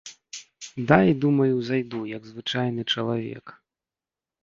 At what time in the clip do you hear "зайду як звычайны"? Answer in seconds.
1.69-2.91